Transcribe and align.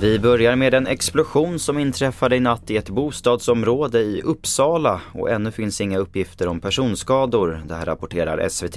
Vi 0.00 0.18
börjar 0.18 0.56
med 0.56 0.74
en 0.74 0.86
explosion 0.86 1.58
som 1.58 1.78
inträffade 1.78 2.36
i 2.36 2.40
natt 2.40 2.70
i 2.70 2.76
ett 2.76 2.90
bostadsområde 2.90 4.00
i 4.00 4.22
Uppsala 4.22 5.00
och 5.12 5.30
ännu 5.30 5.50
finns 5.50 5.80
inga 5.80 5.98
uppgifter 5.98 6.48
om 6.48 6.60
personskador, 6.60 7.62
det 7.68 7.74
här 7.74 7.86
rapporterar 7.86 8.48
SVT. 8.48 8.76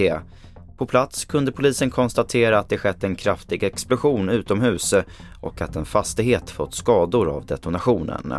På 0.78 0.86
plats 0.86 1.26
kunde 1.26 1.52
polisen 1.52 1.90
konstatera 1.90 2.60
att 2.60 2.70
det 2.70 2.78
skett 2.78 3.04
en 3.04 3.16
kraftig 3.16 3.64
explosion 3.64 4.30
utomhus 4.30 4.94
och 5.42 5.62
att 5.62 5.76
en 5.76 5.86
fastighet 5.86 6.50
fått 6.50 6.74
skador 6.76 7.30
av 7.30 7.46
detonationen. 7.46 8.34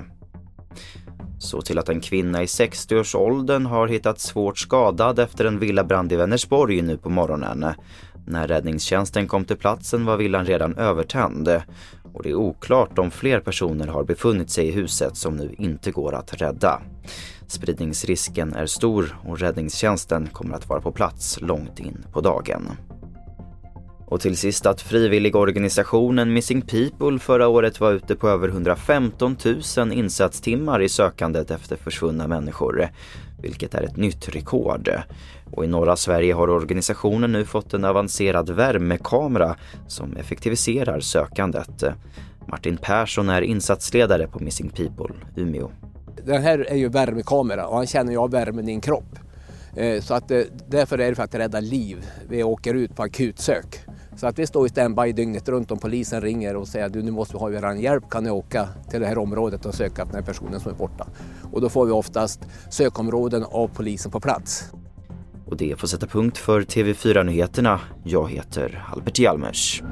Så 1.44 1.60
till 1.62 1.78
att 1.78 1.88
en 1.88 2.00
kvinna 2.00 2.42
i 2.42 2.46
60-årsåldern 2.46 3.66
har 3.66 3.88
hittats 3.88 4.24
svårt 4.24 4.58
skadad 4.58 5.18
efter 5.18 5.44
en 5.44 5.58
villabrand 5.58 6.12
i 6.12 6.16
Vänersborg 6.16 6.82
nu 6.82 6.96
på 6.96 7.08
morgonen. 7.08 7.66
När 8.26 8.48
räddningstjänsten 8.48 9.28
kom 9.28 9.44
till 9.44 9.56
platsen 9.56 10.04
var 10.04 10.16
villan 10.16 10.46
redan 10.46 10.76
övertänd 10.76 11.48
och 12.14 12.22
det 12.22 12.30
är 12.30 12.34
oklart 12.34 12.98
om 12.98 13.10
fler 13.10 13.40
personer 13.40 13.86
har 13.86 14.04
befunnit 14.04 14.50
sig 14.50 14.68
i 14.68 14.70
huset 14.70 15.16
som 15.16 15.36
nu 15.36 15.54
inte 15.58 15.90
går 15.90 16.14
att 16.14 16.42
rädda. 16.42 16.82
Spridningsrisken 17.46 18.54
är 18.54 18.66
stor 18.66 19.16
och 19.24 19.38
räddningstjänsten 19.38 20.26
kommer 20.26 20.56
att 20.56 20.68
vara 20.68 20.80
på 20.80 20.92
plats 20.92 21.40
långt 21.40 21.80
in 21.80 22.04
på 22.12 22.20
dagen. 22.20 22.70
Och 24.06 24.20
till 24.20 24.36
sist 24.36 24.66
att 24.66 24.80
frivilligorganisationen 24.80 26.32
Missing 26.32 26.62
People 26.62 27.18
förra 27.18 27.48
året 27.48 27.80
var 27.80 27.92
ute 27.92 28.14
på 28.14 28.28
över 28.28 28.48
115 28.48 29.36
000 29.76 29.92
insatstimmar 29.92 30.82
i 30.82 30.88
sökandet 30.88 31.50
efter 31.50 31.76
försvunna 31.76 32.26
människor, 32.28 32.88
vilket 33.42 33.74
är 33.74 33.82
ett 33.82 33.96
nytt 33.96 34.28
rekord. 34.28 34.90
Och 35.52 35.64
i 35.64 35.66
norra 35.66 35.96
Sverige 35.96 36.34
har 36.34 36.50
organisationen 36.50 37.32
nu 37.32 37.44
fått 37.44 37.74
en 37.74 37.84
avancerad 37.84 38.50
värmekamera 38.50 39.56
som 39.86 40.16
effektiviserar 40.16 41.00
sökandet. 41.00 41.84
Martin 42.48 42.76
Persson 42.76 43.28
är 43.28 43.42
insatsledare 43.42 44.26
på 44.26 44.38
Missing 44.38 44.70
People, 44.70 45.14
Umeå. 45.36 45.70
Den 46.24 46.42
här 46.42 46.58
är 46.58 46.76
ju 46.76 46.88
värmekamera 46.88 47.66
och 47.66 47.76
han 47.76 47.86
känner 47.86 48.12
ju 48.12 48.18
av 48.18 48.30
värmen 48.30 48.68
i 48.68 48.72
en 48.72 48.80
kropp. 48.80 49.18
Eh, 49.76 50.00
så 50.00 50.14
att 50.14 50.30
eh, 50.30 50.40
därför 50.68 50.98
är 50.98 51.08
det 51.08 51.14
för 51.14 51.22
att 51.22 51.34
rädda 51.34 51.60
liv. 51.60 52.06
Vi 52.28 52.42
åker 52.42 52.74
ut 52.74 52.96
på 52.96 53.02
akutsök. 53.02 53.83
Så 54.24 54.28
att 54.28 54.38
vi 54.38 54.46
står 54.46 54.66
i 54.66 54.68
standby 54.68 55.12
dygnet 55.12 55.48
runt 55.48 55.70
om 55.70 55.78
polisen 55.78 56.20
ringer 56.20 56.56
och 56.56 56.68
säger 56.68 56.86
att 56.86 56.94
nu 56.94 57.10
måste 57.10 57.34
vi 57.34 57.38
ha 57.38 57.50
er 57.50 57.74
hjälp, 57.74 58.10
kan 58.10 58.24
ni 58.24 58.30
åka 58.30 58.68
till 58.90 59.00
det 59.00 59.06
här 59.06 59.18
området 59.18 59.66
och 59.66 59.74
söka 59.74 60.02
efter 60.02 60.04
den 60.04 60.14
här 60.14 60.32
personen 60.32 60.60
som 60.60 60.72
är 60.72 60.76
borta. 60.76 61.06
Och 61.52 61.60
då 61.60 61.68
får 61.68 61.86
vi 61.86 61.92
oftast 61.92 62.40
sökområden 62.70 63.44
av 63.44 63.68
polisen 63.68 64.10
på 64.10 64.20
plats. 64.20 64.64
Och 65.46 65.56
det 65.56 65.80
får 65.80 65.88
sätta 65.88 66.06
punkt 66.06 66.38
för 66.38 66.60
TV4-nyheterna. 66.60 67.80
Jag 68.04 68.30
heter 68.30 68.84
Albert 68.92 69.18
Hjalmers. 69.18 69.82